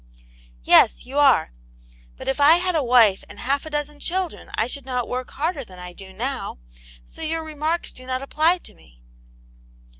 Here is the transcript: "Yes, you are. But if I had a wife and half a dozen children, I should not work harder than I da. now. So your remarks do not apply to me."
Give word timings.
"Yes, 0.63 1.05
you 1.05 1.19
are. 1.19 1.53
But 2.17 2.27
if 2.27 2.41
I 2.41 2.53
had 2.55 2.73
a 2.73 2.83
wife 2.83 3.23
and 3.29 3.37
half 3.39 3.67
a 3.67 3.69
dozen 3.69 3.99
children, 3.99 4.49
I 4.55 4.65
should 4.65 4.83
not 4.83 5.07
work 5.07 5.29
harder 5.29 5.63
than 5.63 5.77
I 5.77 5.93
da. 5.93 6.11
now. 6.11 6.57
So 7.05 7.21
your 7.21 7.43
remarks 7.43 7.91
do 7.93 8.07
not 8.07 8.23
apply 8.23 8.57
to 8.57 8.73
me." 8.73 8.99